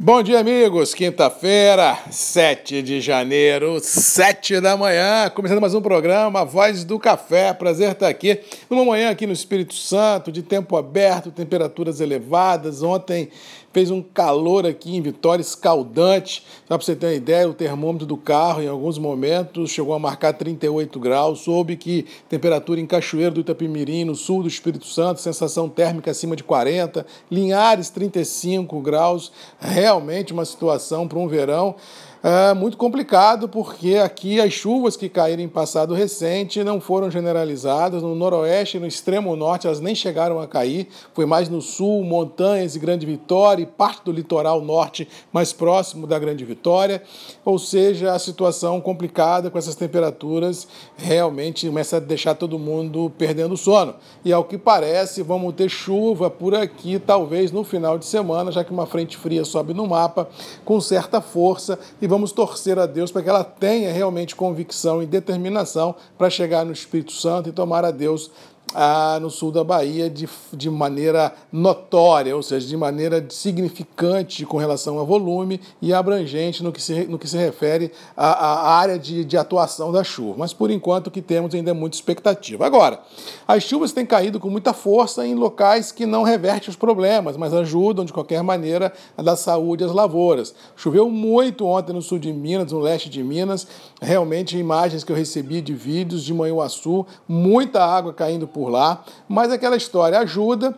[0.00, 0.94] Bom dia, amigos.
[0.94, 7.52] Quinta-feira, 7 de janeiro, 7 da manhã, começando mais um programa Voz do Café.
[7.52, 8.38] Prazer estar aqui
[8.70, 12.80] numa manhã aqui no Espírito Santo, de tempo aberto, temperaturas elevadas.
[12.80, 13.28] Ontem
[13.78, 16.44] fez um calor aqui em Vitória escaldante.
[16.66, 20.00] Só para você ter uma ideia, o termômetro do carro em alguns momentos chegou a
[20.00, 21.42] marcar 38 graus.
[21.42, 26.34] Soube que temperatura em Cachoeiro do Itapimirim, no sul do Espírito Santo, sensação térmica acima
[26.34, 29.30] de 40, Linhares 35 graus.
[29.60, 31.76] Realmente uma situação para um verão
[32.20, 38.02] é muito complicado porque aqui as chuvas que caíram em passado recente não foram generalizadas.
[38.02, 40.88] No noroeste e no extremo norte elas nem chegaram a cair.
[41.14, 46.08] Foi mais no sul, montanhas e Grande Vitória e parte do litoral norte mais próximo
[46.08, 47.02] da Grande Vitória.
[47.44, 53.56] Ou seja, a situação complicada com essas temperaturas realmente começa a deixar todo mundo perdendo
[53.56, 53.94] sono.
[54.24, 58.64] E ao que parece, vamos ter chuva por aqui, talvez no final de semana, já
[58.64, 60.28] que uma frente fria sobe no mapa
[60.64, 65.06] com certa força e vamos torcer a Deus para que ela tenha realmente convicção e
[65.06, 68.30] determinação para chegar no Espírito Santo e tomar a Deus
[68.74, 74.56] ah, no sul da Bahia de, de maneira notória, ou seja, de maneira significante com
[74.56, 78.98] relação a volume e abrangente no que se, no que se refere à, à área
[78.98, 80.34] de, de atuação da chuva.
[80.38, 82.66] Mas por enquanto o que temos ainda é muita expectativa.
[82.66, 83.00] Agora,
[83.46, 87.54] as chuvas têm caído com muita força em locais que não revertem os problemas, mas
[87.54, 90.54] ajudam de qualquer maneira a dar saúde às lavouras.
[90.76, 93.66] Choveu muito ontem no sul de Minas, no leste de Minas,
[94.00, 99.04] realmente imagens que eu recebi de vídeos de Manhuaçu, muita água caindo por por lá,
[99.28, 100.74] mas aquela história ajuda,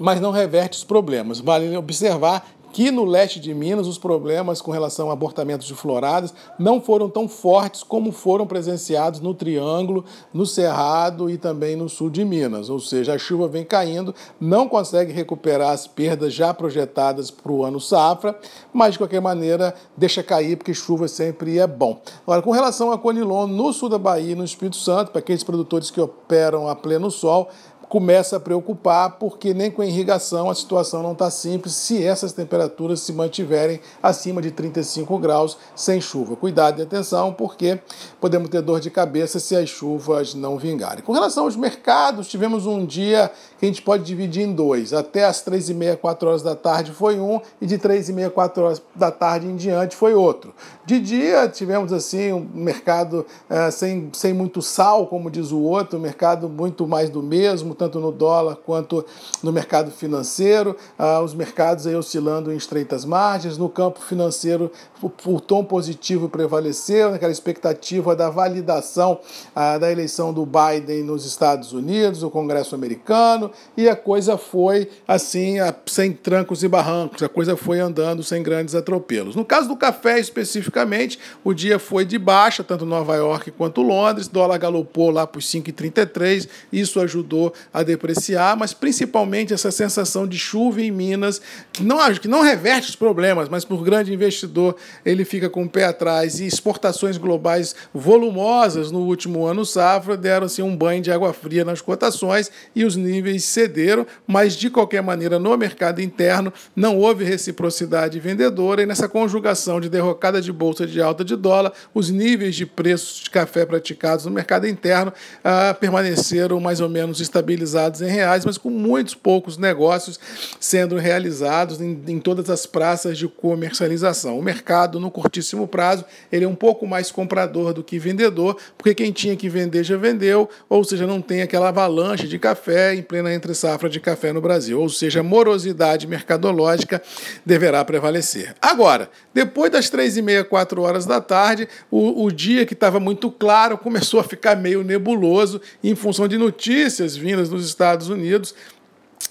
[0.00, 1.40] mas não reverte os problemas.
[1.40, 6.32] Vale observar que no leste de Minas os problemas com relação a abortamentos de floradas
[6.58, 12.08] não foram tão fortes como foram presenciados no Triângulo, no Cerrado e também no sul
[12.08, 12.70] de Minas.
[12.70, 17.64] Ou seja, a chuva vem caindo, não consegue recuperar as perdas já projetadas para o
[17.64, 18.38] ano safra,
[18.72, 22.00] mas de qualquer maneira deixa cair porque chuva sempre é bom.
[22.22, 25.90] Agora, com relação a Conilon, no sul da Bahia, no Espírito Santo, para aqueles produtores
[25.90, 27.50] que operam a pleno sol,
[27.92, 32.32] começa a preocupar, porque nem com a irrigação a situação não está simples se essas
[32.32, 36.34] temperaturas se mantiverem acima de 35 graus sem chuva.
[36.34, 37.78] Cuidado e atenção, porque
[38.18, 41.04] podemos ter dor de cabeça se as chuvas não vingarem.
[41.04, 44.94] Com relação aos mercados, tivemos um dia que a gente pode dividir em dois.
[44.94, 48.12] Até as 3 e meia, 4 horas da tarde foi um, e de 3 e
[48.14, 50.54] meia, 4 horas da tarde em diante foi outro.
[50.86, 56.00] De dia tivemos assim um mercado uh, sem, sem muito sal, como diz o outro,
[56.00, 59.04] mercado muito mais do mesmo, tanto no dólar quanto
[59.42, 64.70] no mercado financeiro, ah, os mercados aí oscilando em estreitas margens, no campo financeiro
[65.02, 69.18] o, o tom positivo prevaleceu, naquela expectativa da validação
[69.52, 74.88] ah, da eleição do Biden nos Estados Unidos, o Congresso americano, e a coisa foi
[75.08, 75.56] assim,
[75.86, 79.34] sem trancos e barrancos, a coisa foi andando sem grandes atropelos.
[79.34, 84.28] No caso do café especificamente, o dia foi de baixa, tanto Nova York quanto Londres,
[84.28, 90.38] dólar galopou lá para os 5,33, isso ajudou a depreciar, mas principalmente essa sensação de
[90.38, 91.40] chuva em Minas,
[91.72, 95.68] que não, que não reverte os problemas, mas por grande investidor ele fica com o
[95.68, 96.38] pé atrás.
[96.38, 101.64] E exportações globais volumosas no último ano safra deram assim, um banho de água fria
[101.64, 107.24] nas cotações e os níveis cederam, mas de qualquer maneira no mercado interno não houve
[107.24, 112.54] reciprocidade vendedora e nessa conjugação de derrocada de bolsa de alta de dólar, os níveis
[112.54, 115.12] de preços de café praticados no mercado interno
[115.42, 120.18] ah, permaneceram mais ou menos estabilizados contabilizados em reais, mas com muitos poucos negócios
[120.58, 124.38] sendo realizados em, em todas as praças de comercialização.
[124.38, 128.94] O mercado, no curtíssimo prazo, ele é um pouco mais comprador do que vendedor, porque
[128.94, 133.02] quem tinha que vender já vendeu, ou seja, não tem aquela avalanche de café em
[133.02, 134.80] plena entre safra de café no Brasil.
[134.80, 137.00] Ou seja, a morosidade mercadológica
[137.46, 138.54] deverá prevalecer.
[138.60, 142.98] Agora, depois das três e meia, quatro horas da tarde, o, o dia que estava
[142.98, 148.54] muito claro começou a ficar meio nebuloso em função de notícias vindas nos Estados Unidos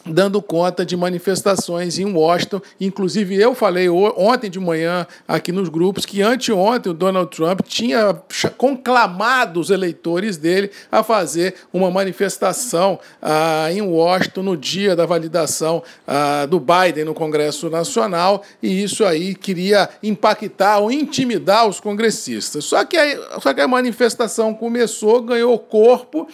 [0.05, 2.61] dando conta de manifestações em Washington.
[2.79, 8.19] Inclusive, eu falei ontem de manhã aqui nos grupos que anteontem o Donald Trump tinha
[8.57, 15.83] conclamado os eleitores dele a fazer uma manifestação ah, em Washington no dia da validação
[16.07, 22.65] ah, do Biden no Congresso Nacional, e isso aí queria impactar ou intimidar os congressistas.
[22.65, 26.27] Só que, aí, só que a manifestação começou, ganhou corpo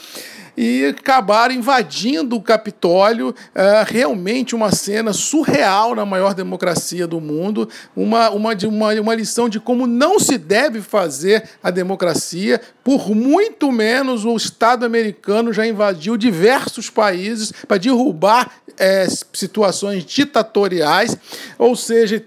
[0.58, 3.34] e acabaram invadindo o Capitólio.
[3.54, 9.48] É, realmente uma cena surreal na maior democracia do mundo, uma, uma, uma, uma lição
[9.48, 15.68] de como não se deve fazer a democracia, por muito menos o Estado americano já
[15.68, 21.18] invadiu diversos países para derrubar é, situações ditatoriais,
[21.58, 22.24] ou seja,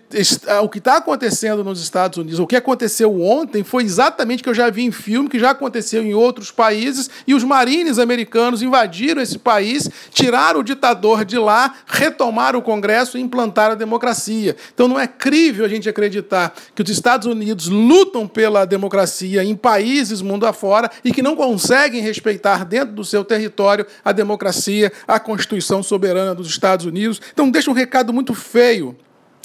[0.62, 4.50] o que está acontecendo nos Estados Unidos, o que aconteceu ontem foi exatamente o que
[4.50, 8.62] eu já vi em filme, que já aconteceu em outros países, e os marines americanos
[8.62, 14.56] invadiram esse país, tiraram o ditador de lá, retomaram o Congresso e implantaram a democracia.
[14.72, 19.54] Então não é crível a gente acreditar que os Estados Unidos lutam pela democracia em
[19.54, 25.18] países mundo afora e que não conseguem respeitar dentro do seu território a democracia, a
[25.18, 27.20] Constituição soberana dos Estados Unidos.
[27.32, 28.96] Então deixa um recado muito feio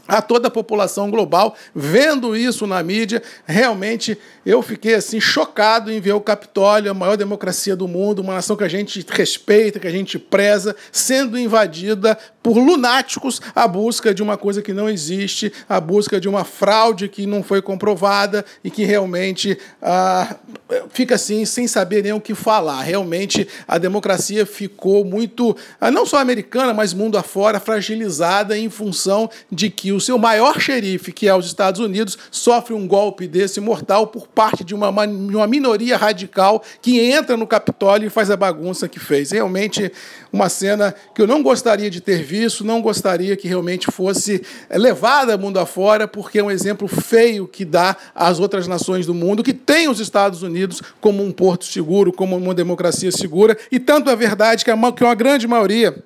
[0.07, 5.99] a toda a população global, vendo isso na mídia, realmente eu fiquei assim chocado em
[5.99, 9.87] ver o Capitólio, a maior democracia do mundo, uma nação que a gente respeita, que
[9.87, 15.51] a gente preza, sendo invadida por lunáticos à busca de uma coisa que não existe,
[15.67, 20.35] à busca de uma fraude que não foi comprovada e que realmente ah,
[20.89, 22.83] fica assim sem saber nem o que falar.
[22.83, 29.27] Realmente a democracia ficou muito, ah, não só americana, mas mundo afora, fragilizada em função
[29.51, 33.59] de que o seu maior xerife, que é os Estados Unidos, sofre um golpe desse
[33.59, 38.37] mortal por parte de uma, uma minoria radical que entra no Capitólio e faz a
[38.37, 39.31] bagunça que fez.
[39.31, 39.91] Realmente
[40.31, 44.77] uma cena que eu não gostaria de ter visto, não gostaria que realmente fosse eh,
[44.77, 49.43] levada mundo afora, porque é um exemplo feio que dá às outras nações do mundo,
[49.43, 54.09] que tem os Estados Unidos como um porto seguro, como uma democracia segura, e tanto
[54.09, 56.03] é verdade que uma, que uma grande maioria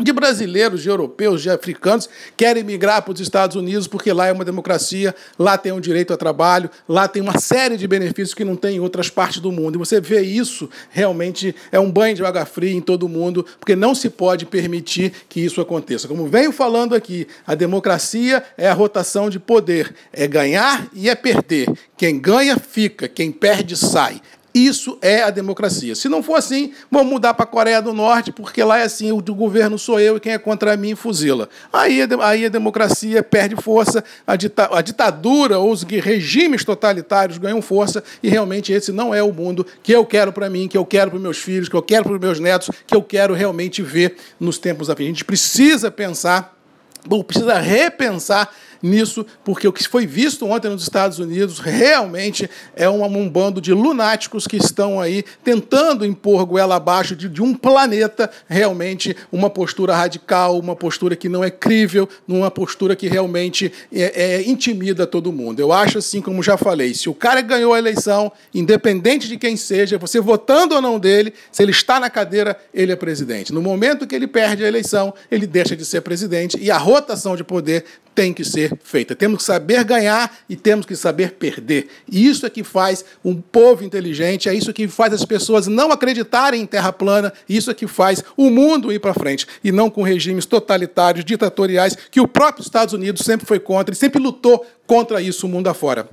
[0.00, 4.32] de brasileiros, de europeus, de africanos querem migrar para os Estados Unidos porque lá é
[4.32, 8.34] uma democracia, lá tem o um direito ao trabalho, lá tem uma série de benefícios
[8.34, 9.76] que não tem em outras partes do mundo.
[9.76, 13.76] E você vê isso, realmente é um banho de água fria em todo mundo, porque
[13.76, 16.08] não se pode permitir que isso aconteça.
[16.08, 21.14] Como venho falando aqui, a democracia é a rotação de poder, é ganhar e é
[21.14, 21.70] perder.
[21.96, 24.20] Quem ganha fica, quem perde sai.
[24.54, 25.94] Isso é a democracia.
[25.94, 29.10] Se não for assim, vamos mudar para a Coreia do Norte, porque lá é assim:
[29.10, 31.48] o governo sou eu e quem é contra mim fuzila.
[31.72, 37.62] Aí, aí a democracia perde força, a, dita, a ditadura ou os regimes totalitários ganham
[37.62, 40.84] força, e realmente esse não é o mundo que eu quero para mim, que eu
[40.84, 44.16] quero para meus filhos, que eu quero para meus netos, que eu quero realmente ver
[44.38, 45.04] nos tempos a fim.
[45.04, 46.54] A gente precisa pensar,
[47.26, 48.50] precisa repensar
[48.82, 53.60] nisso, porque o que foi visto ontem nos Estados Unidos realmente é um, um bando
[53.60, 59.48] de lunáticos que estão aí tentando impor goela abaixo de, de um planeta realmente uma
[59.48, 65.06] postura radical, uma postura que não é crível, uma postura que realmente é, é, intimida
[65.06, 65.60] todo mundo.
[65.60, 69.56] Eu acho assim, como já falei, se o cara ganhou a eleição, independente de quem
[69.56, 73.52] seja, você votando ou não dele, se ele está na cadeira, ele é presidente.
[73.52, 77.36] No momento que ele perde a eleição, ele deixa de ser presidente e a rotação
[77.36, 79.14] de poder tem que ser feita.
[79.14, 81.88] Temos que saber ganhar e temos que saber perder.
[82.10, 85.90] E isso é que faz um povo inteligente, é isso que faz as pessoas não
[85.90, 89.90] acreditarem em terra plana, isso é que faz o mundo ir para frente, e não
[89.90, 94.66] com regimes totalitários, ditatoriais, que o próprio Estados Unidos sempre foi contra e sempre lutou
[94.86, 96.08] contra isso o mundo afora.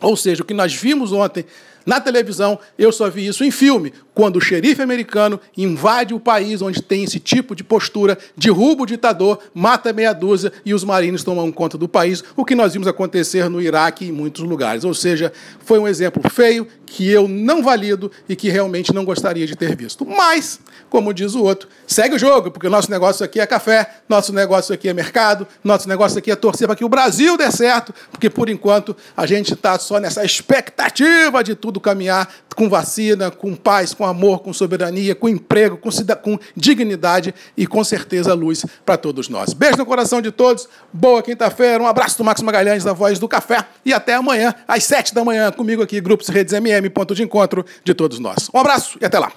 [0.00, 1.44] Ou seja, o que nós vimos ontem
[1.84, 6.60] na televisão, eu só vi isso em filme, quando o xerife americano invade o país
[6.60, 11.22] onde tem esse tipo de postura, derruba o ditador, mata meia dúzia e os marines
[11.22, 14.82] tomam conta do país, o que nós vimos acontecer no Iraque e em muitos lugares.
[14.82, 15.32] Ou seja,
[15.64, 19.76] foi um exemplo feio que eu não valido e que realmente não gostaria de ter
[19.76, 20.04] visto.
[20.04, 20.58] Mas,
[20.90, 24.32] como diz o outro, segue o jogo, porque o nosso negócio aqui é café, nosso
[24.32, 27.94] negócio aqui é mercado, nosso negócio aqui é torcer para que o Brasil dê certo,
[28.10, 33.54] porque por enquanto a gente está só nessa expectativa de tudo caminhar com vacina, com
[33.54, 35.90] paz, com amor, com soberania, com emprego, com,
[36.22, 39.52] com dignidade e com certeza luz para todos nós.
[39.52, 43.28] Beijo no coração de todos, boa quinta-feira, um abraço do Max Magalhães da Voz do
[43.28, 47.22] Café e até amanhã, às sete da manhã, comigo aqui, Grupos Redes MM, ponto de
[47.22, 48.48] encontro de todos nós.
[48.52, 49.32] Um abraço e até lá.